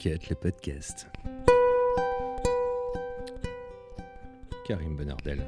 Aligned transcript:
Cut 0.00 0.30
le 0.30 0.34
podcast. 0.34 1.08
Karim 4.66 4.96
Bonardel. 4.96 5.46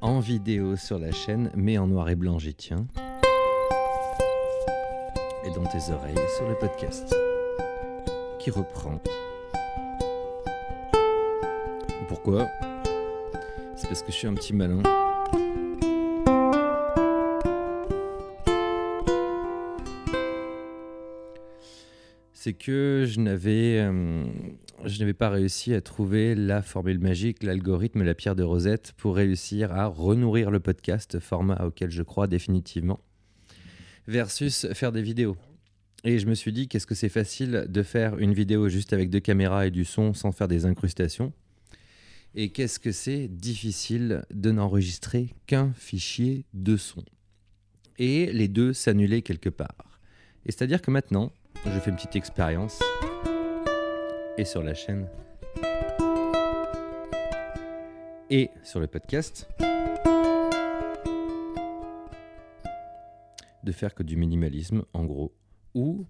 En 0.00 0.18
vidéo 0.18 0.74
sur 0.74 0.98
la 0.98 1.12
chaîne, 1.12 1.52
mais 1.54 1.78
en 1.78 1.86
noir 1.86 2.08
et 2.08 2.16
blanc, 2.16 2.40
j'y 2.40 2.52
tiens. 2.52 2.88
Et 5.44 5.50
dans 5.54 5.62
tes 5.66 5.92
oreilles 5.92 6.18
sur 6.36 6.48
le 6.48 6.56
podcast. 6.56 7.14
Qui 8.40 8.50
reprend. 8.50 9.00
Pourquoi? 12.08 12.48
C'est 13.76 13.86
parce 13.86 14.02
que 14.02 14.10
je 14.10 14.16
suis 14.16 14.26
un 14.26 14.34
petit 14.34 14.52
malin. 14.52 14.82
C'est 22.48 22.54
que 22.54 23.04
je 23.06 23.20
n'avais, 23.20 23.78
euh, 23.78 24.24
je 24.86 24.98
n'avais 25.00 25.12
pas 25.12 25.28
réussi 25.28 25.74
à 25.74 25.82
trouver 25.82 26.34
la 26.34 26.62
formule 26.62 26.98
magique, 26.98 27.42
l'algorithme, 27.42 28.02
la 28.02 28.14
pierre 28.14 28.36
de 28.36 28.42
Rosette 28.42 28.94
pour 28.96 29.16
réussir 29.16 29.70
à 29.70 29.84
renourrir 29.84 30.50
le 30.50 30.58
podcast, 30.58 31.20
format 31.20 31.62
auquel 31.66 31.90
je 31.90 32.02
crois 32.02 32.26
définitivement, 32.26 33.00
versus 34.06 34.66
faire 34.72 34.92
des 34.92 35.02
vidéos. 35.02 35.36
Et 36.04 36.18
je 36.18 36.26
me 36.26 36.32
suis 36.32 36.50
dit, 36.50 36.68
qu'est-ce 36.68 36.86
que 36.86 36.94
c'est 36.94 37.10
facile 37.10 37.66
de 37.68 37.82
faire 37.82 38.16
une 38.16 38.32
vidéo 38.32 38.70
juste 38.70 38.94
avec 38.94 39.10
deux 39.10 39.20
caméras 39.20 39.66
et 39.66 39.70
du 39.70 39.84
son 39.84 40.14
sans 40.14 40.32
faire 40.32 40.48
des 40.48 40.64
incrustations? 40.64 41.34
Et 42.34 42.48
qu'est-ce 42.48 42.78
que 42.78 42.92
c'est 42.92 43.28
difficile 43.28 44.22
de 44.32 44.52
n'enregistrer 44.52 45.34
qu'un 45.46 45.74
fichier 45.74 46.46
de 46.54 46.78
son? 46.78 47.04
Et 47.98 48.32
les 48.32 48.48
deux 48.48 48.72
s'annulaient 48.72 49.20
quelque 49.20 49.50
part. 49.50 50.00
Et 50.46 50.50
c'est-à-dire 50.50 50.80
que 50.80 50.90
maintenant, 50.90 51.30
je 51.66 51.78
fais 51.80 51.90
une 51.90 51.96
petite 51.96 52.16
expérience. 52.16 52.80
Et 54.36 54.44
sur 54.44 54.62
la 54.62 54.74
chaîne. 54.74 55.08
Et 58.30 58.50
sur 58.62 58.80
le 58.80 58.86
podcast. 58.86 59.48
De 63.64 63.72
faire 63.72 63.94
que 63.94 64.02
du 64.02 64.16
minimalisme, 64.16 64.84
en 64.92 65.04
gros. 65.04 65.34
Ou 65.74 66.06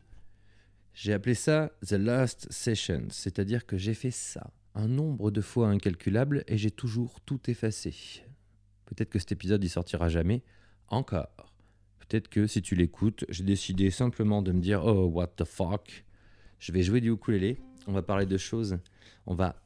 j'ai 0.93 1.13
appelé 1.13 1.35
ça 1.35 1.71
The 1.87 1.93
Last 1.93 2.53
Session. 2.53 3.07
C'est-à-dire 3.11 3.67
que 3.67 3.77
j'ai 3.77 3.95
fait 3.95 4.11
ça 4.11 4.51
un 4.75 4.89
nombre 4.89 5.31
de 5.31 5.41
fois 5.41 5.69
incalculable 5.69 6.45
et 6.47 6.59
j'ai 6.59 6.71
toujours 6.71 7.21
tout 7.21 7.51
effacé. 7.51 8.25
Peut-être 8.85 9.11
que 9.11 9.19
cet 9.19 9.33
épisode 9.33 9.63
il 9.65 9.69
sortira 9.69 10.09
jamais. 10.09 10.43
Encore. 10.89 11.48
Peut-être 12.09 12.28
que 12.28 12.47
si 12.47 12.62
tu 12.62 12.75
l'écoutes, 12.75 13.25
j'ai 13.28 13.45
décidé 13.45 13.91
simplement 13.91 14.41
de 14.41 14.53
me 14.53 14.61
dire 14.61 14.84
Oh, 14.84 15.06
what 15.06 15.28
the 15.37 15.45
fuck 15.45 16.05
Je 16.59 16.73
vais 16.73 16.83
jouer 16.83 17.01
du 17.01 17.11
ukulélé, 17.11 17.59
on 17.87 17.92
va 17.92 18.03
parler 18.03 18.27
de 18.27 18.39
choses, 18.39 18.78
on 19.27 19.34
va 19.34 19.56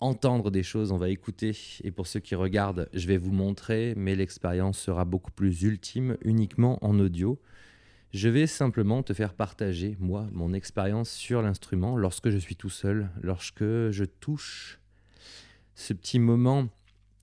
entendre 0.00 0.50
des 0.50 0.62
choses, 0.62 0.92
on 0.92 0.96
va 0.96 1.08
écouter. 1.08 1.56
Et 1.82 1.90
pour 1.90 2.06
ceux 2.06 2.20
qui 2.20 2.34
regardent, 2.34 2.88
je 2.94 3.06
vais 3.06 3.18
vous 3.18 3.32
montrer, 3.32 3.94
mais 3.96 4.14
l'expérience 4.14 4.78
sera 4.78 5.04
beaucoup 5.04 5.32
plus 5.32 5.62
ultime 5.62 6.16
uniquement 6.22 6.78
en 6.84 6.98
audio. 6.98 7.40
Je 8.12 8.28
vais 8.28 8.46
simplement 8.46 9.02
te 9.02 9.12
faire 9.12 9.34
partager, 9.34 9.96
moi, 10.00 10.28
mon 10.32 10.52
expérience 10.52 11.10
sur 11.10 11.42
l'instrument 11.42 11.96
lorsque 11.96 12.30
je 12.30 12.38
suis 12.38 12.56
tout 12.56 12.70
seul, 12.70 13.10
lorsque 13.20 13.62
je 13.62 14.04
touche 14.04 14.80
ce 15.74 15.92
petit 15.92 16.18
moment 16.18 16.68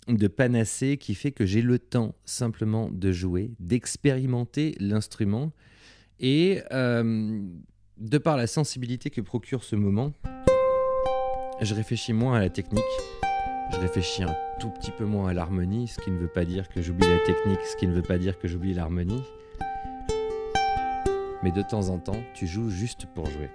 de 0.08 0.28
panacée 0.28 0.98
qui 0.98 1.16
fait 1.16 1.32
que 1.32 1.46
j'ai 1.46 1.62
le 1.62 1.80
temps 1.80 2.16
simplement 2.26 2.90
de 2.92 3.12
jouer, 3.12 3.52
d'expérimenter 3.60 4.76
l'instrument 4.80 5.52
et 6.20 6.62
euh, 6.72 7.42
de 7.98 8.18
par 8.18 8.38
la 8.38 8.48
sensibilité 8.48 9.10
que 9.10 9.22
procure 9.22 9.64
ce 9.64 9.76
moment, 9.76 10.14
je 11.62 11.73
réfléchis 11.73 12.14
moins 12.14 12.38
à 12.38 12.40
la 12.40 12.50
technique, 12.50 12.84
je 13.72 13.78
réfléchis 13.78 14.23
un 14.23 14.36
tout 14.60 14.70
petit 14.70 14.92
peu 14.92 15.06
moins 15.06 15.30
à 15.30 15.34
l'harmonie, 15.34 15.88
ce 15.88 16.00
qui 16.00 16.12
ne 16.12 16.17
veut 16.17 16.28
pas 16.28 16.46
dire 16.46 16.70
que 16.70 16.82
j'oublie 16.82 17.08
la 17.08 17.20
technique, 17.20 17.60
ce 17.66 17.76
qui 17.76 17.88
ne 17.88 17.94
veut 17.94 18.02
pas 18.02 18.17
dire 18.17 18.40
que 18.40 18.48
j'oublie 18.48 18.73
l'harmonie. 18.73 19.23
Mais 21.44 21.52
de 21.52 21.62
temps 21.62 21.90
en 21.90 22.00
temps, 22.00 22.22
tu 22.34 22.48
joues 22.48 22.70
juste 22.70 23.06
pour 23.14 23.26
jouer. 23.28 23.50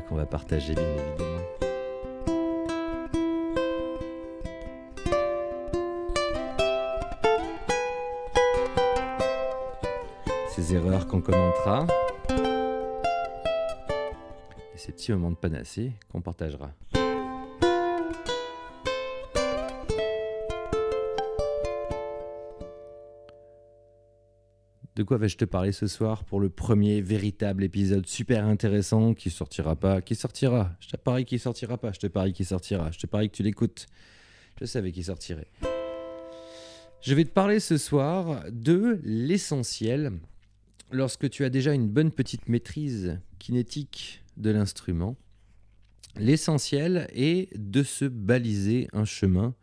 Qu'on 0.00 0.16
va 0.16 0.26
partager, 0.26 0.74
bien 0.74 0.84
évidemment. 0.84 1.38
Ces 10.50 10.74
erreurs 10.74 11.06
qu'on 11.06 11.20
commentera. 11.20 11.86
Et 14.74 14.78
ces 14.78 14.92
petits 14.92 15.12
moments 15.12 15.30
de 15.30 15.36
panacée 15.36 15.92
qu'on 16.10 16.20
partagera. 16.20 16.70
De 24.98 25.04
quoi 25.04 25.16
vais-je 25.16 25.36
te 25.36 25.44
parler 25.44 25.70
ce 25.70 25.86
soir 25.86 26.24
pour 26.24 26.40
le 26.40 26.48
premier 26.48 27.00
véritable 27.00 27.62
épisode 27.62 28.04
super 28.08 28.44
intéressant 28.44 29.14
qui 29.14 29.30
sortira 29.30 29.76
pas 29.76 30.02
Qui 30.02 30.16
sortira 30.16 30.72
Je 30.80 30.88
te 30.88 30.96
parie 30.96 31.24
qu'il 31.24 31.38
sortira 31.38 31.78
pas, 31.78 31.92
je 31.92 32.00
te 32.00 32.08
parie 32.08 32.32
qu'il 32.32 32.46
sortira, 32.46 32.90
je 32.90 32.98
te 32.98 33.06
parie 33.06 33.30
que 33.30 33.36
tu 33.36 33.44
l'écoutes. 33.44 33.86
Je 34.60 34.64
savais 34.64 34.90
qu'il 34.90 35.04
sortirait. 35.04 35.46
Je 37.00 37.14
vais 37.14 37.24
te 37.24 37.30
parler 37.30 37.60
ce 37.60 37.78
soir 37.78 38.42
de 38.50 38.98
l'essentiel 39.04 40.14
lorsque 40.90 41.30
tu 41.30 41.44
as 41.44 41.48
déjà 41.48 41.74
une 41.74 41.88
bonne 41.88 42.10
petite 42.10 42.48
maîtrise 42.48 43.20
kinétique 43.38 44.24
de 44.36 44.50
l'instrument. 44.50 45.14
L'essentiel 46.16 47.06
est 47.12 47.56
de 47.56 47.84
se 47.84 48.04
baliser 48.04 48.88
un 48.92 49.04
chemin 49.04 49.54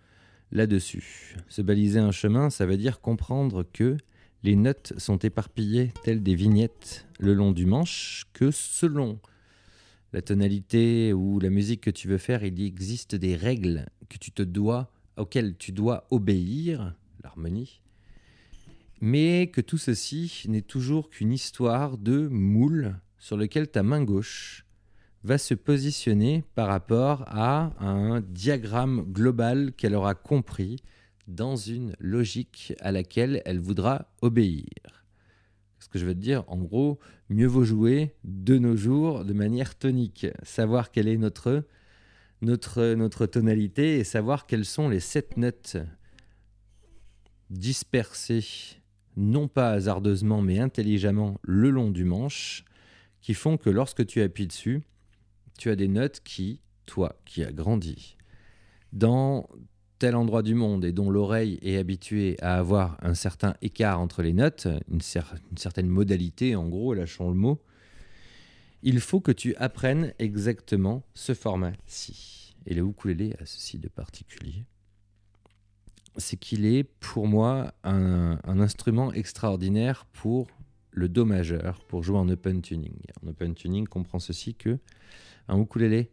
là-dessus. 0.54 1.36
Se 1.50 1.62
baliser 1.62 2.00
un 2.00 2.12
chemin, 2.12 2.50
ça 2.50 2.66
veut 2.66 2.78
dire 2.78 3.02
comprendre 3.02 3.66
que 3.74 3.98
les 4.46 4.56
notes 4.56 4.94
sont 5.00 5.18
éparpillées 5.18 5.92
telles 6.04 6.22
des 6.22 6.36
vignettes 6.36 7.08
le 7.18 7.34
long 7.34 7.52
du 7.52 7.66
manche 7.66 8.26
que 8.32 8.52
selon 8.52 9.20
la 10.14 10.22
tonalité 10.22 11.14
ou 11.14 11.40
la 11.40 11.50
musique 11.50 11.82
que 11.82 11.90
tu 11.90 12.08
veux 12.08 12.20
faire, 12.20 12.44
il 12.44 12.62
existe 12.62 13.16
des 13.16 13.36
règles 13.36 13.88
que 14.08 14.20
tu 14.20 14.32
te 14.32 14.44
dois, 14.44 14.92
auxquelles 15.18 15.58
tu 15.58 15.72
dois 15.72 16.06
obéir, 16.12 16.94
l'harmonie, 17.24 17.82
mais 19.02 19.50
que 19.52 19.62
tout 19.62 19.80
ceci 19.80 20.44
n'est 20.48 20.62
toujours 20.62 21.10
qu'une 21.10 21.34
histoire 21.34 21.98
de 21.98 22.28
moule 22.28 23.00
sur 23.18 23.38
lequel 23.38 23.68
ta 23.68 23.82
main 23.82 24.04
gauche 24.04 24.68
va 25.24 25.40
se 25.40 25.56
positionner 25.56 26.44
par 26.54 26.68
rapport 26.68 27.24
à 27.30 27.74
un 27.84 28.22
diagramme 28.22 29.12
global 29.12 29.74
qu'elle 29.74 29.96
aura 29.96 30.14
compris 30.14 30.84
dans 31.28 31.56
une 31.56 31.96
logique 32.00 32.74
à 32.80 32.92
laquelle 32.92 33.42
elle 33.46 33.60
voudra 33.60 34.12
obéir. 34.22 35.06
Ce 35.80 35.90
que 35.90 36.00
je 36.00 36.06
veux 36.06 36.16
te 36.16 36.20
dire, 36.20 36.44
en 36.48 36.58
gros, 36.58 37.00
mieux 37.30 37.48
vaut 37.48 37.64
jouer 37.64 38.16
de 38.24 38.58
nos 38.58 38.76
jours 38.76 39.26
de 39.26 39.34
manière 39.34 39.76
tonique, 39.76 40.28
savoir 40.44 40.92
quelle 40.92 41.08
est 41.08 41.18
notre, 41.18 41.68
notre, 42.42 42.94
notre 42.94 43.26
tonalité 43.26 44.00
et 44.00 44.04
savoir 44.04 44.48
quelles 44.48 44.66
sont 44.66 44.90
les 44.90 45.00
sept 45.00 45.38
notes 45.38 45.78
dispersées, 47.50 48.46
non 49.16 49.48
pas 49.48 49.72
hasardeusement 49.72 50.42
mais 50.42 50.60
intelligemment 50.60 51.40
le 51.44 51.70
long 51.70 51.92
du 51.92 52.04
manche, 52.04 52.66
qui 53.22 53.34
font 53.34 53.58
que 53.58 53.70
lorsque 53.70 54.06
tu 54.06 54.22
appuies 54.22 54.48
dessus, 54.48 54.82
tu 55.58 55.70
as 55.70 55.76
des 55.76 55.88
notes 55.88 56.22
qui, 56.24 56.62
toi 56.86 57.16
qui 57.26 57.44
as 57.44 57.52
grandi, 57.52 58.18
dans 58.94 59.48
tel 60.00 60.16
endroit 60.16 60.44
du 60.44 60.56
monde 60.56 60.86
et 60.86 60.92
dont 60.92 61.10
l'oreille 61.10 61.60
est 61.62 61.78
habituée 61.78 62.38
à 62.42 62.58
avoir 62.58 62.98
un 63.02 63.14
certain 63.14 63.56
écart 63.62 64.00
entre 64.00 64.22
les 64.22 64.34
notes, 64.34 64.68
une, 64.92 65.02
certaine 65.02 65.88
modalité 65.88 66.56
en 66.56 66.68
gros, 66.68 66.94
lâchons 66.94 67.30
le 67.30 67.36
mot, 67.36 67.62
il 68.84 69.00
faut 69.00 69.22
que 69.22 69.32
tu 69.32 69.56
apprennes 69.56 70.14
exactement 70.20 71.04
ce 71.14 71.34
format-ci. 71.34 72.56
Et 72.66 72.74
le 72.74 72.84
ukulélé 72.84 73.36
a 73.40 73.46
ceci 73.46 73.80
de 73.80 73.88
particulier, 73.88 74.66
c'est 76.18 76.38
qu'il 76.38 76.66
est 76.66 76.84
pour 76.84 77.28
moi 77.28 77.74
un, 77.84 78.40
un 78.44 78.60
instrument 78.60 79.14
extraordinaire 79.14 80.06
pour 80.14 80.48
le 80.92 81.10
Do 81.10 81.26
majeur, 81.26 81.84
pour 81.86 82.04
jouer 82.04 82.18
en 82.18 82.30
open 82.30 82.62
tuning. 82.62 82.98
En 83.24 83.28
open 83.28 83.54
tuning 83.54 83.88
comprend 83.88 84.20
ceci 84.20 84.56
que 84.56 84.80
un 85.48 85.60
ukulélé 85.60 86.10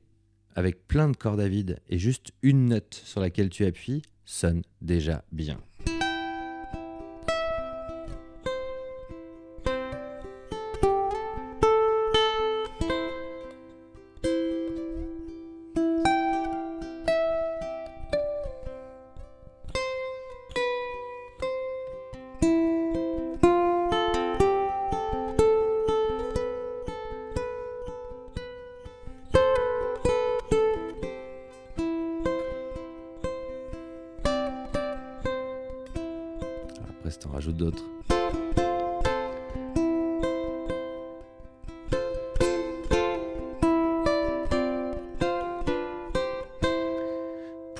avec 0.55 0.87
plein 0.87 1.09
de 1.09 1.17
cordes 1.17 1.41
à 1.41 1.49
vide 1.49 1.81
et 1.89 1.99
juste 1.99 2.33
une 2.43 2.67
note 2.67 2.95
sur 2.95 3.21
laquelle 3.21 3.51
tu 3.51 3.65
appuies 3.65 4.03
sonne 4.25 4.63
déjà 4.81 5.25
bien. 5.33 5.61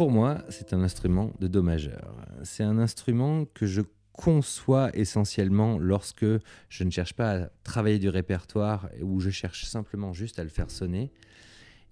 Pour 0.03 0.11
moi, 0.11 0.39
c'est 0.49 0.73
un 0.73 0.83
instrument 0.83 1.31
de 1.39 1.47
Do 1.47 1.63
majeur. 1.63 2.17
C'est 2.43 2.65
un 2.65 2.77
instrument 2.77 3.45
que 3.45 3.67
je 3.67 3.83
conçois 4.11 4.91
essentiellement 4.95 5.79
lorsque 5.79 6.27
je 6.69 6.83
ne 6.83 6.91
cherche 6.91 7.15
pas 7.15 7.31
à 7.31 7.47
travailler 7.63 8.01
du 8.01 8.09
répertoire 8.09 8.89
ou 9.01 9.21
je 9.21 9.31
cherche 9.31 9.65
simplement 9.65 10.13
juste 10.13 10.41
à 10.41 10.43
le 10.43 10.49
faire 10.49 10.73
sonner. 10.73 11.13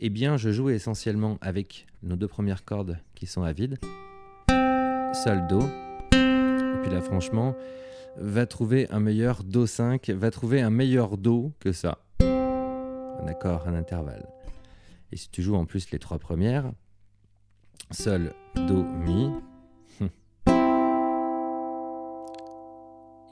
Eh 0.00 0.10
bien, 0.10 0.36
je 0.36 0.50
joue 0.50 0.70
essentiellement 0.70 1.38
avec 1.40 1.86
nos 2.02 2.16
deux 2.16 2.26
premières 2.26 2.64
cordes 2.64 2.98
qui 3.14 3.26
sont 3.26 3.44
à 3.44 3.52
vide, 3.52 3.78
Sol, 4.48 5.46
Do, 5.48 5.60
et 5.60 6.80
puis 6.82 6.90
là, 6.90 7.00
franchement, 7.02 7.54
va 8.16 8.44
trouver 8.44 8.90
un 8.90 8.98
meilleur 8.98 9.44
Do 9.44 9.66
5, 9.66 10.10
va 10.10 10.32
trouver 10.32 10.60
un 10.62 10.70
meilleur 10.70 11.16
Do 11.16 11.52
que 11.60 11.70
ça. 11.70 11.98
Un 12.18 13.28
accord, 13.28 13.68
un 13.68 13.74
intervalle. 13.74 14.26
Et 15.12 15.16
si 15.16 15.30
tu 15.30 15.42
joues 15.42 15.54
en 15.54 15.64
plus 15.64 15.92
les 15.92 16.00
trois 16.00 16.18
premières, 16.18 16.72
Sol, 17.92 18.32
Do, 18.54 18.84
Mi, 18.84 19.32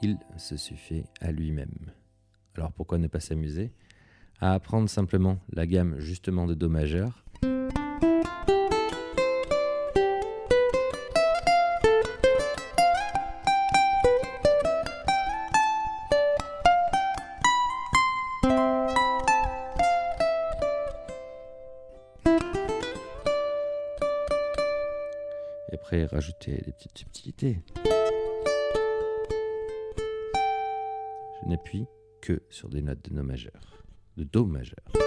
il 0.01 0.17
se 0.35 0.57
suffit 0.57 1.05
à 1.21 1.31
lui-même. 1.31 1.93
Alors 2.55 2.73
pourquoi 2.73 2.97
ne 2.97 3.07
pas 3.07 3.21
s'amuser? 3.21 3.71
À 4.41 4.53
apprendre 4.53 4.89
simplement 4.89 5.39
la 5.53 5.65
gamme 5.65 5.97
justement 5.99 6.45
de 6.45 6.55
Do 6.55 6.67
majeur 6.67 7.23
rajouter 26.19 26.61
des 26.65 26.73
petites 26.73 26.97
subtilités. 26.97 27.61
Je 31.41 31.47
n'appuie 31.47 31.85
que 32.21 32.43
sur 32.49 32.67
des 32.67 32.81
notes 32.81 33.09
de 33.09 33.15
Do 33.15 33.23
majeur, 33.23 33.85
de 34.17 34.25
Do 34.25 34.45
majeur. 34.45 34.98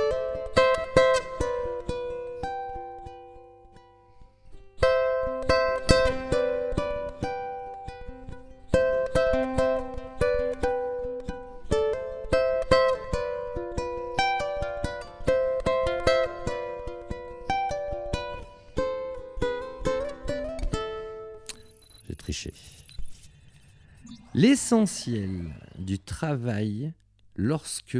L'essentiel 24.43 25.55
du 25.79 26.01
travail 26.01 26.93
lorsque 27.37 27.97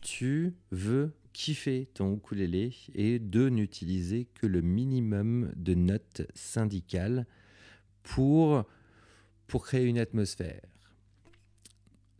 tu 0.00 0.54
veux 0.70 1.12
kiffer 1.34 1.90
ton 1.92 2.16
ukulélé 2.16 2.74
est 2.94 3.18
de 3.18 3.50
n'utiliser 3.50 4.24
que 4.32 4.46
le 4.46 4.62
minimum 4.62 5.52
de 5.54 5.74
notes 5.74 6.22
syndicales 6.34 7.26
pour, 8.04 8.64
créer 9.48 9.84
une 9.84 9.98
atmosphère. 9.98 10.62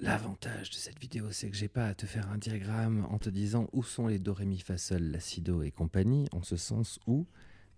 L'avantage 0.01 0.69
de 0.69 0.75
cette 0.75 0.99
vidéo, 0.99 1.31
c'est 1.31 1.49
que 1.49 1.57
j'ai 1.57 1.69
pas 1.69 1.87
à 1.87 1.95
te 1.95 2.05
faire 2.05 2.29
un 2.29 2.37
diagramme 2.37 3.07
en 3.09 3.17
te 3.17 3.31
disant 3.31 3.71
où 3.73 3.83
sont 3.83 4.07
les 4.07 4.19
do, 4.19 4.35
ré, 4.35 4.45
mi, 4.45 4.59
fa, 4.59 4.77
sol, 4.77 5.01
la, 5.05 5.19
si, 5.19 5.43
et 5.65 5.71
compagnie, 5.71 6.29
en 6.33 6.43
ce 6.43 6.59
sens 6.59 7.01
où, 7.07 7.27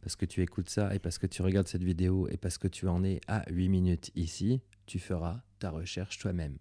parce 0.01 0.17
que 0.17 0.27
tu 0.27 0.43
écoutes 0.43 0.71
ça 0.71 0.93
et 0.93 0.99
parce 0.99 1.19
que 1.19 1.29
tu 1.29 1.41
regardes 1.43 1.69
cette 1.69 1.85
vidéo 1.85 2.27
et 2.31 2.37
parce 2.37 2.59
que 2.59 2.67
tu 2.67 2.89
en 2.89 3.05
es 3.05 3.21
à 3.29 3.45
8 3.49 3.69
minutes 3.69 4.11
ici, 4.17 4.61
tu 4.87 4.99
feras 4.99 5.43
ta 5.59 5.71
recherche 5.71 6.19
toi-même. 6.19 6.57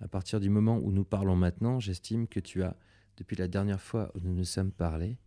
À 0.00 0.08
partir 0.08 0.40
du 0.40 0.50
moment 0.50 0.78
où 0.78 0.92
nous 0.92 1.04
parlons 1.04 1.36
maintenant, 1.36 1.80
j'estime 1.80 2.26
que 2.26 2.40
tu 2.40 2.62
as, 2.62 2.76
depuis 3.16 3.36
la 3.36 3.48
dernière 3.48 3.80
fois 3.80 4.10
où 4.14 4.20
nous 4.20 4.34
nous 4.34 4.44
sommes 4.44 4.72
parlé, 4.72 5.18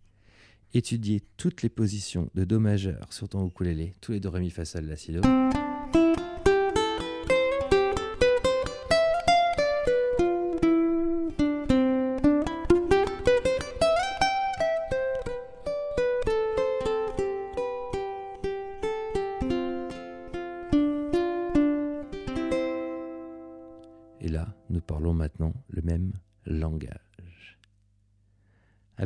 étudié 0.74 1.24
toutes 1.38 1.62
les 1.62 1.70
positions 1.70 2.30
de 2.36 2.44
Do 2.44 2.60
majeur 2.60 3.12
sur 3.12 3.30
ton 3.30 3.48
ukulélé, 3.48 3.94
tous 4.02 4.12
les 4.12 4.20
Do, 4.20 4.30
Ré, 4.30 4.42
Mi, 4.42 4.50
Fa, 4.50 4.66
Sol, 4.66 4.86
La, 4.86 4.98
Si, 4.98 5.14
Do. 5.14 5.22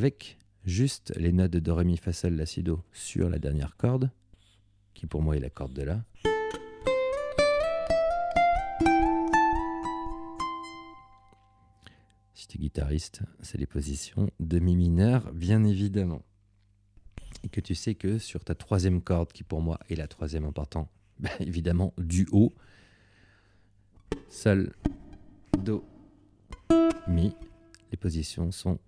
Avec 0.02 0.40
juste 0.66 1.14
les 1.16 1.32
notes 1.32 1.52
de 1.52 1.60
Do, 1.60 1.76
Ré, 1.76 1.84
Mi, 1.84 1.96
Fa, 1.96 2.12
Sol, 2.12 2.34
La, 2.34 2.48
Si, 2.48 2.64
Do 2.64 2.84
sur 2.92 3.30
la 3.30 3.38
dernière 3.38 3.78
corde, 3.78 4.10
qui 4.96 5.06
pour 5.06 5.22
moi 5.22 5.38
est 5.38 5.40
la 5.40 5.52
corde 5.52 5.74
de 5.74 5.84
La. 5.84 6.04
Si 12.34 12.48
tu 12.48 12.58
es 12.58 12.62
guitariste, 12.62 13.22
c'est 13.44 13.60
les 13.60 13.68
positions 13.68 14.32
de 14.40 14.58
Mi 14.58 14.76
mineur, 14.76 15.32
bien 15.34 15.64
évidemment. 15.64 16.24
Et 17.44 17.50
que 17.50 17.62
tu 17.62 17.76
sais 17.76 17.94
que 17.94 18.18
sur 18.18 18.44
ta 18.44 18.56
troisième 18.56 19.04
corde, 19.04 19.32
qui 19.32 19.44
pour 19.44 19.62
moi 19.62 19.78
est 19.88 19.96
la 19.96 20.08
troisième 20.08 20.46
importante, 20.46 20.90
bah, 21.20 21.30
évidemment 21.40 21.94
du 22.00 22.28
haut, 22.32 22.56
Sol, 24.30 24.74
Do, 25.60 25.86
Mi, 27.08 27.36
les 27.92 27.98
positions 27.98 28.52
sont 28.52 28.80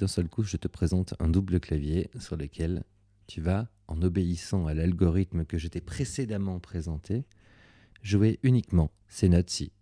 d'un 0.00 0.08
seul 0.08 0.28
coup, 0.30 0.42
je 0.42 0.56
te 0.56 0.66
présente 0.66 1.12
un 1.18 1.28
double 1.28 1.60
clavier 1.60 2.08
sur 2.18 2.38
lequel 2.38 2.84
tu 3.26 3.42
vas, 3.42 3.68
en 3.86 4.00
obéissant 4.00 4.66
à 4.66 4.72
l'algorithme 4.72 5.44
que 5.44 5.58
je 5.58 5.68
t'ai 5.68 5.82
précédemment 5.82 6.58
présenté, 6.58 7.26
jouer 8.02 8.40
uniquement 8.42 8.90
ces 9.08 9.28
notes-ci. 9.28 9.72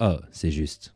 Oh, 0.00 0.16
c'est 0.32 0.50
juste. 0.50 0.95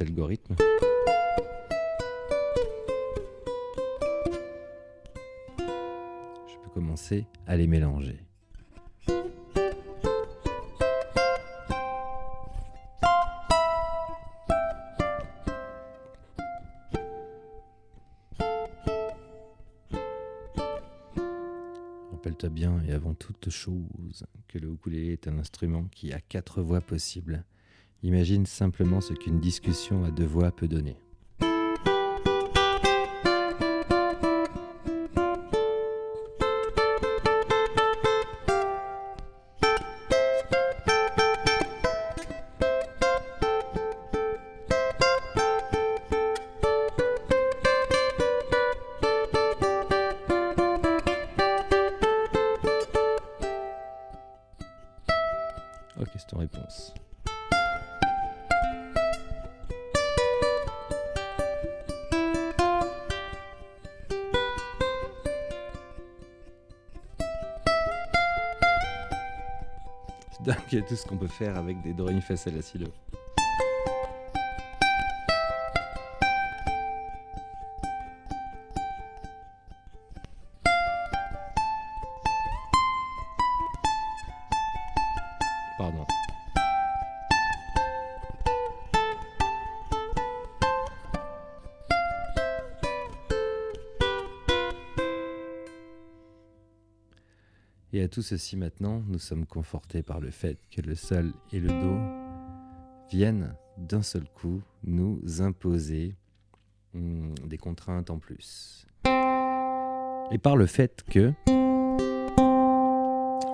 Algorithme. 0.00 0.54
Je 5.58 6.56
peux 6.62 6.70
commencer 6.72 7.26
à 7.46 7.56
les 7.56 7.66
mélanger. 7.66 8.20
Rappelle-toi 22.12 22.48
bien 22.50 22.82
et 22.86 22.92
avant 22.92 23.14
toute 23.14 23.48
chose 23.50 24.26
que 24.48 24.58
le 24.58 24.72
ukulélé 24.72 25.12
est 25.12 25.28
un 25.28 25.38
instrument 25.38 25.84
qui 25.90 26.12
a 26.12 26.20
quatre 26.20 26.62
voix 26.62 26.80
possibles. 26.80 27.44
Imagine 28.04 28.46
simplement 28.46 29.00
ce 29.00 29.12
qu'une 29.12 29.40
discussion 29.40 30.04
à 30.04 30.10
deux 30.10 30.24
voix 30.26 30.52
peut 30.52 30.68
donner. 30.68 30.96
Tout 70.86 70.96
ce 70.96 71.06
qu'on 71.06 71.16
peut 71.16 71.26
faire 71.26 71.56
avec 71.56 71.82
des 71.82 71.92
do, 71.92 72.04
ré, 72.04 72.14
mi, 72.14 72.20
fa, 72.20 72.36
sol, 72.36 72.54
la, 72.54 72.62
si, 72.62 72.78
Et 97.98 98.02
à 98.04 98.08
tout 98.08 98.22
ceci 98.22 98.56
maintenant, 98.56 99.02
nous 99.08 99.18
sommes 99.18 99.44
confortés 99.44 100.04
par 100.04 100.20
le 100.20 100.30
fait 100.30 100.56
que 100.70 100.80
le 100.80 100.94
sol 100.94 101.32
et 101.50 101.58
le 101.58 101.66
do 101.66 101.98
viennent 103.10 103.56
d'un 103.76 104.02
seul 104.02 104.22
coup 104.22 104.62
nous 104.84 105.20
imposer 105.42 106.14
hmm, 106.94 107.34
des 107.44 107.58
contraintes 107.58 108.10
en 108.10 108.20
plus. 108.20 108.86
Et 110.30 110.38
par 110.38 110.54
le 110.54 110.66
fait 110.66 111.02
que 111.10 111.32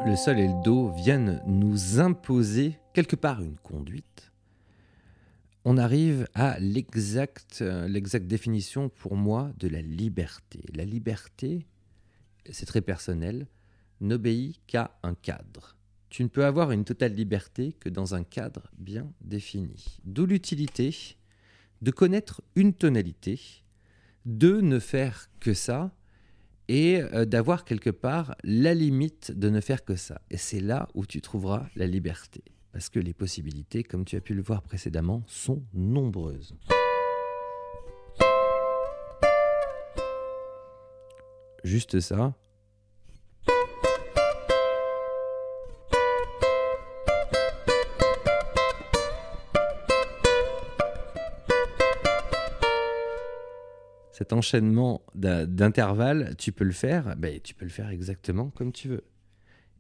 le 0.05 0.15
sol 0.15 0.39
et 0.39 0.49
le 0.49 0.63
do 0.63 0.91
viennent 0.91 1.41
nous 1.47 1.99
imposer 1.99 2.79
quelque 2.93 3.17
part 3.17 3.41
une 3.41 3.57
conduite, 3.57 4.31
on 5.65 5.79
arrive 5.79 6.29
à 6.35 6.59
l'exacte 6.59 7.63
définition 8.27 8.91
pour 8.91 9.17
moi 9.17 9.53
de 9.57 9.69
la 9.69 9.81
liberté. 9.81 10.61
La 10.75 10.85
liberté, 10.85 11.67
c'est 12.51 12.67
très 12.67 12.83
personnel, 12.83 13.47
n'obéit 14.01 14.61
qu'à 14.67 14.97
un 15.03 15.15
cadre. 15.15 15.77
Tu 16.11 16.23
ne 16.23 16.29
peux 16.29 16.45
avoir 16.45 16.71
une 16.71 16.85
totale 16.85 17.15
liberté 17.15 17.73
que 17.81 17.89
dans 17.89 18.15
un 18.15 18.23
cadre 18.23 18.71
bien 18.79 19.13
défini. 19.21 20.01
D'où 20.05 20.27
l'utilité 20.27 21.17
de 21.83 21.91
connaître 21.91 22.43
une 22.55 22.73
tonalité, 22.73 23.41
de 24.25 24.61
ne 24.61 24.79
faire 24.79 25.29
que 25.41 25.55
ça, 25.55 25.93
et 26.69 27.03
euh, 27.03 27.25
d'avoir 27.25 27.65
quelque 27.65 27.91
part 27.91 28.35
la 28.43 28.75
limite 28.75 29.33
de 29.33 29.51
ne 29.51 29.61
faire 29.61 29.85
que 29.85 29.97
ça. 29.97 30.21
Et 30.31 30.37
c'est 30.37 30.61
là 30.61 30.89
où 30.95 31.05
tu 31.07 31.21
trouveras 31.21 31.67
la 31.77 31.87
liberté. 31.87 32.43
Parce 32.73 32.89
que 32.89 32.99
les 32.99 33.15
possibilités, 33.15 33.85
comme 33.85 34.05
tu 34.05 34.17
as 34.17 34.21
pu 34.21 34.35
le 34.35 34.43
voir 34.43 34.63
précédemment, 34.63 35.23
sont 35.27 35.63
nombreuses. 35.73 36.57
Juste 41.63 42.01
ça. 42.01 42.35
Cet 54.17 54.33
enchaînement 54.33 55.03
d'in- 55.17 55.45
d'intervalles, 55.45 56.37
tu 56.39 56.53
peux 56.53 56.63
le 56.63 56.71
faire, 56.71 57.17
ben, 57.17 57.41
tu 57.41 57.53
peux 57.53 57.65
le 57.65 57.71
faire 57.71 57.89
exactement 57.91 58.51
comme 58.51 58.71
tu 58.71 58.87
veux. 58.87 59.03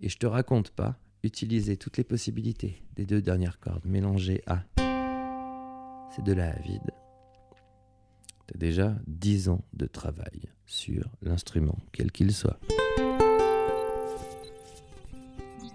Et 0.01 0.09
je 0.09 0.19
te 0.19 0.27
raconte 0.27 0.71
pas, 0.71 0.99
utiliser 1.23 1.77
toutes 1.77 1.99
les 1.99 2.03
possibilités 2.05 2.83
des 2.97 3.07
deux 3.07 3.23
dernières 3.23 3.61
cordes 3.61 3.87
mélangées 3.87 4.43
à 4.49 4.65
ces 6.11 6.23
deux-là 6.23 6.51
à 6.51 6.59
vide. 6.63 6.91
Tu 8.49 8.55
as 8.55 8.59
déjà 8.59 8.97
10 9.07 9.51
ans 9.51 9.63
de 9.73 9.87
travail 9.87 10.43
sur 10.67 11.09
l'instrument, 11.23 11.79
quel 11.93 12.11
qu'il 12.11 12.35
soit. 12.35 12.59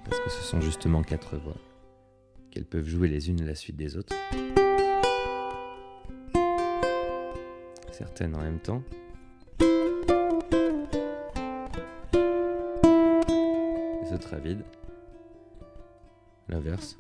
Parce 0.03 0.19
que 0.21 0.29
ce 0.31 0.43
sont 0.43 0.59
justement 0.59 1.01
quatre 1.01 1.37
voix 1.37 1.55
qu'elles 2.51 2.65
peuvent 2.65 2.87
jouer 2.87 3.07
les 3.07 3.29
unes 3.29 3.39
à 3.41 3.45
la 3.45 3.55
suite 3.55 3.77
des 3.77 3.95
autres. 3.95 4.13
Certaines 7.99 8.33
en 8.33 8.39
même 8.39 8.59
temps. 8.59 8.81
Les 14.01 14.13
autres 14.13 14.33
à 14.33 14.37
vide. 14.37 14.63
L'inverse. 16.47 16.97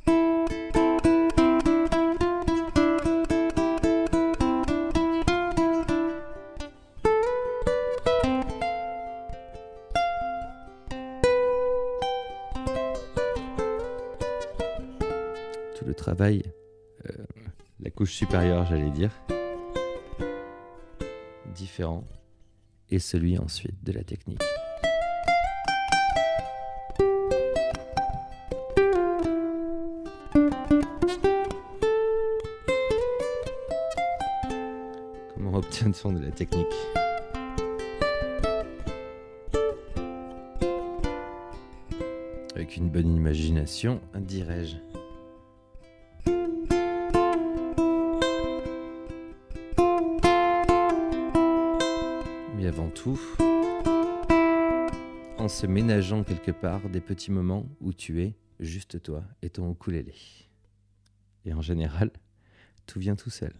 Tout 15.77 15.85
le 15.85 15.93
travail, 15.95 16.43
euh, 17.05 17.13
la 17.79 17.89
couche 17.89 18.11
supérieure, 18.11 18.65
j'allais 18.65 18.91
dire, 18.91 19.11
différent 21.53 22.03
et 22.89 22.99
celui 22.99 23.37
ensuite 23.37 23.83
de 23.83 23.91
la 23.91 24.03
technique. 24.03 24.41
Comment 35.33 35.57
obtient-on 35.57 36.13
de 36.13 36.19
la 36.19 36.31
technique? 36.31 36.67
Avec 42.55 42.75
une 42.75 42.89
bonne 42.89 43.15
imagination, 43.15 44.01
dirais-je. 44.15 44.88
En 55.37 55.47
se 55.47 55.65
ménageant 55.65 56.23
quelque 56.23 56.51
part 56.51 56.89
des 56.89 56.99
petits 56.99 57.31
moments 57.31 57.65
où 57.79 57.93
tu 57.93 58.21
es 58.21 58.35
juste 58.59 59.01
toi 59.01 59.23
et 59.41 59.49
ton 59.49 59.71
ukulélé. 59.71 60.13
Et 61.45 61.53
en 61.53 61.61
général, 61.61 62.11
tout 62.85 62.99
vient 62.99 63.15
tout 63.15 63.29
seul. 63.29 63.53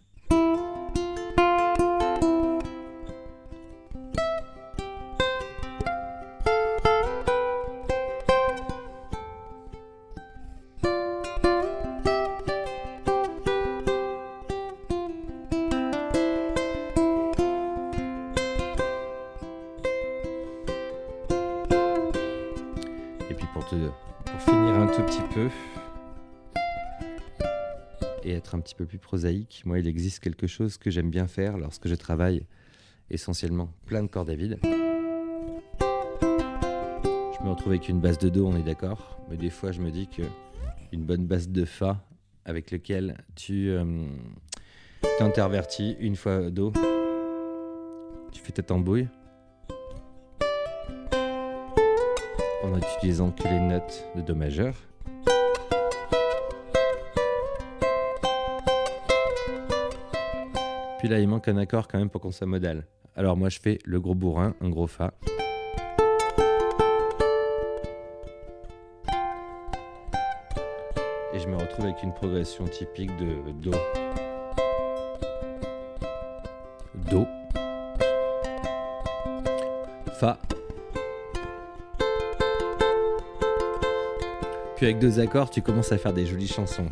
Et 28.22 28.32
être 28.32 28.54
un 28.54 28.60
petit 28.60 28.74
peu 28.74 28.86
plus 28.86 28.98
prosaïque, 28.98 29.62
moi, 29.64 29.78
il 29.78 29.86
existe 29.86 30.20
quelque 30.20 30.46
chose 30.46 30.76
que 30.78 30.90
j'aime 30.90 31.10
bien 31.10 31.26
faire 31.26 31.58
lorsque 31.58 31.88
je 31.88 31.94
travaille 31.94 32.44
essentiellement 33.10 33.72
plein 33.86 34.02
de 34.02 34.08
cordes 34.08 34.30
à 34.30 34.34
vide. 34.34 34.58
Je 37.40 37.44
me 37.44 37.50
retrouve 37.50 37.72
avec 37.72 37.88
une 37.88 38.00
base 38.00 38.18
de 38.18 38.28
Do, 38.28 38.46
on 38.46 38.56
est 38.56 38.62
d'accord, 38.62 39.18
mais 39.30 39.36
des 39.36 39.48
fois 39.50 39.72
je 39.72 39.80
me 39.80 39.90
dis 39.90 40.06
que 40.08 40.22
une 40.92 41.04
bonne 41.04 41.26
base 41.26 41.48
de 41.48 41.64
Fa 41.64 42.04
avec 42.44 42.70
lequel 42.70 43.16
tu 43.34 43.70
euh, 43.70 44.04
t'intervertis 45.18 45.96
une 46.00 46.16
fois 46.16 46.50
Do, 46.50 46.72
tu 48.30 48.42
fais 48.42 48.52
ta 48.52 48.62
tambouille 48.62 49.08
en 52.62 52.76
utilisant 52.76 53.30
que 53.30 53.44
les 53.44 53.60
notes 53.60 54.06
de 54.16 54.20
Do 54.20 54.34
majeur. 54.34 54.74
Puis 61.00 61.08
là, 61.08 61.18
il 61.18 61.26
manque 61.26 61.48
un 61.48 61.56
accord 61.56 61.88
quand 61.88 61.98
même 61.98 62.10
pour 62.10 62.20
qu'on 62.20 62.30
soit 62.30 62.46
modal. 62.46 62.84
Alors 63.16 63.34
moi, 63.34 63.48
je 63.48 63.58
fais 63.58 63.78
le 63.86 63.98
gros 64.00 64.14
bourrin, 64.14 64.54
un 64.60 64.68
gros 64.68 64.86
Fa. 64.86 65.14
Et 71.32 71.38
je 71.38 71.48
me 71.48 71.56
retrouve 71.56 71.86
avec 71.86 72.02
une 72.02 72.12
progression 72.12 72.66
typique 72.66 73.16
de 73.16 73.50
Do. 73.62 73.70
Do. 77.10 77.26
Fa. 80.18 80.36
Puis 84.76 84.84
avec 84.84 84.98
deux 84.98 85.18
accords, 85.18 85.48
tu 85.48 85.62
commences 85.62 85.92
à 85.92 85.96
faire 85.96 86.12
des 86.12 86.26
jolies 86.26 86.46
chansons. 86.46 86.90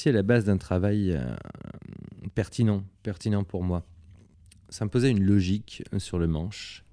Ceci 0.00 0.08
est 0.08 0.12
la 0.12 0.22
base 0.22 0.44
d'un 0.44 0.56
travail 0.56 1.12
euh, 1.12 1.36
pertinent, 2.34 2.82
pertinent 3.02 3.44
pour 3.44 3.62
moi. 3.62 3.84
S'imposer 4.70 5.10
une 5.10 5.22
logique 5.22 5.82
sur 5.98 6.18
le 6.18 6.26
manche, 6.26 6.86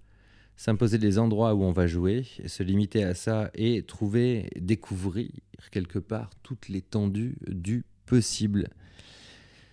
s'imposer 0.57 0.97
des 0.97 1.17
endroits 1.17 1.55
où 1.55 1.63
on 1.63 1.71
va 1.71 1.87
jouer, 1.87 2.25
se 2.47 2.63
limiter 2.63 3.05
à 3.05 3.15
ça 3.15 3.49
et 3.53 3.83
trouver, 3.83 4.49
découvrir 4.59 5.29
quelque 5.71 5.99
part 5.99 6.31
toute 6.43 6.67
l'étendue 6.67 7.37
du 7.47 7.85
possible. 8.05 8.67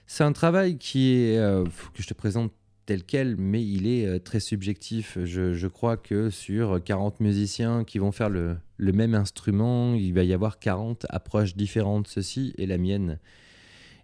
C'est 0.06 0.22
un 0.22 0.32
travail 0.32 0.78
qui 0.78 1.14
est, 1.14 1.38
euh, 1.38 1.64
que 1.92 2.04
je 2.04 2.06
te 2.06 2.14
présente 2.14 2.52
tel 2.86 3.04
quel, 3.04 3.36
mais 3.36 3.64
il 3.64 3.86
est 3.86 4.06
euh, 4.06 4.18
très 4.18 4.40
subjectif. 4.40 5.18
Je, 5.24 5.66
crois 5.66 5.96
que 5.96 6.30
sur 6.30 6.82
40 6.82 7.20
musiciens 7.20 7.84
qui 7.84 7.98
vont 7.98 8.12
faire 8.12 8.30
le, 8.30 8.56
le, 8.76 8.92
même 8.92 9.14
instrument, 9.14 9.94
il 9.94 10.12
va 10.12 10.24
y 10.24 10.32
avoir 10.32 10.58
40 10.58 11.06
approches 11.08 11.56
différentes. 11.56 12.08
Ceci 12.08 12.54
est 12.58 12.66
la 12.66 12.78
mienne. 12.78 13.18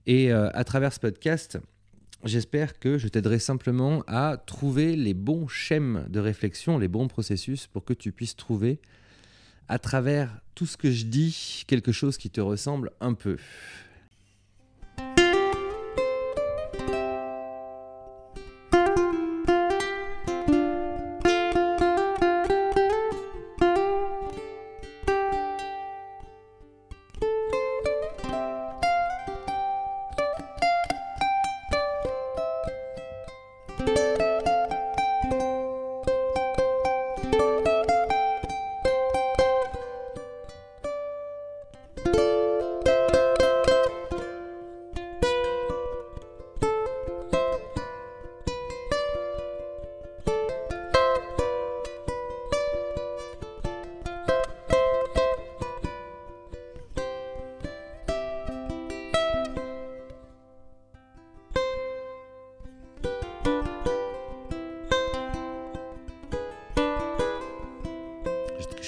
Et 0.06 0.32
euh, 0.32 0.50
à 0.54 0.64
travers 0.64 0.92
ce 0.92 1.00
podcast, 1.00 1.58
j'espère 2.24 2.78
que 2.78 2.98
je 2.98 3.08
t'aiderai 3.08 3.38
simplement 3.38 4.02
à 4.06 4.36
trouver 4.44 4.96
les 4.96 5.14
bons 5.14 5.46
schèmes 5.46 6.06
de 6.08 6.20
réflexion, 6.20 6.78
les 6.78 6.88
bons 6.88 7.08
processus 7.08 7.66
pour 7.66 7.84
que 7.84 7.92
tu 7.92 8.12
puisses 8.12 8.36
trouver 8.36 8.80
à 9.68 9.78
travers 9.78 10.40
tout 10.54 10.66
ce 10.66 10.76
que 10.76 10.90
je 10.90 11.04
dis 11.04 11.64
quelque 11.66 11.92
chose 11.92 12.16
qui 12.16 12.28
te 12.28 12.40
ressemble 12.40 12.90
un 13.00 13.14
peu. 13.14 13.36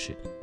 touché. 0.02 0.41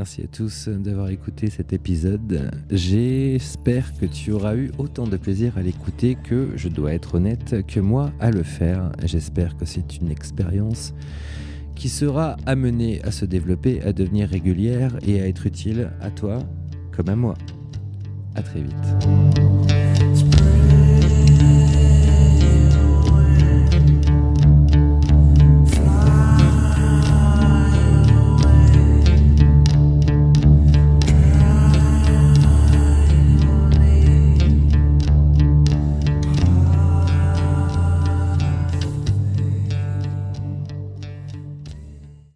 Merci 0.00 0.22
à 0.22 0.28
tous 0.28 0.66
d'avoir 0.66 1.10
écouté 1.10 1.50
cet 1.50 1.74
épisode. 1.74 2.50
J'espère 2.70 3.92
que 3.98 4.06
tu 4.06 4.32
auras 4.32 4.56
eu 4.56 4.70
autant 4.78 5.06
de 5.06 5.18
plaisir 5.18 5.58
à 5.58 5.60
l'écouter 5.60 6.14
que, 6.14 6.48
je 6.56 6.70
dois 6.70 6.94
être 6.94 7.16
honnête, 7.16 7.66
que 7.66 7.80
moi 7.80 8.10
à 8.18 8.30
le 8.30 8.42
faire. 8.42 8.92
J'espère 9.04 9.58
que 9.58 9.66
c'est 9.66 9.98
une 9.98 10.10
expérience 10.10 10.94
qui 11.74 11.90
sera 11.90 12.38
amenée 12.46 13.02
à 13.02 13.10
se 13.10 13.26
développer, 13.26 13.82
à 13.82 13.92
devenir 13.92 14.30
régulière 14.30 14.96
et 15.06 15.20
à 15.20 15.28
être 15.28 15.44
utile 15.44 15.90
à 16.00 16.10
toi 16.10 16.38
comme 16.96 17.10
à 17.10 17.16
moi. 17.16 17.34
À 18.36 18.40
très 18.40 18.62
vite. 18.62 19.59